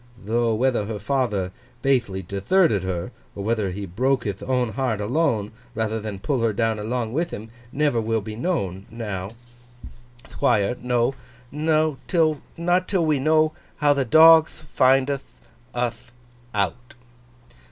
Tho, 0.25 0.55
whether 0.55 0.85
her 0.87 0.97
father 0.97 1.51
bathely 1.83 2.23
detherted 2.23 2.81
her; 2.81 3.11
or 3.35 3.43
whether 3.43 3.69
he 3.69 3.85
broke 3.85 4.23
hith 4.23 4.41
own 4.41 4.69
heart 4.69 4.99
alone, 4.99 5.51
rather 5.75 5.99
than 5.99 6.17
pull 6.17 6.41
her 6.41 6.53
down 6.53 6.79
along 6.79 7.13
with 7.13 7.29
him; 7.29 7.51
never 7.71 8.01
will 8.01 8.19
be 8.21 8.35
known, 8.35 8.87
now, 8.89 9.29
Thquire, 10.27 10.73
till—no, 10.81 12.37
not 12.57 12.87
till 12.87 13.05
we 13.05 13.19
know 13.19 13.51
how 13.77 13.93
the 13.93 14.03
dogth 14.03 14.63
findth 14.73 15.21
uth 15.75 16.11
out! 16.55 16.95